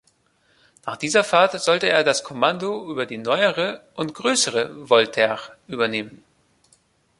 [0.87, 6.23] Nach dieser Fahrt sollte er das Kommando über die neuere und größere "Voltaire" übernehmen.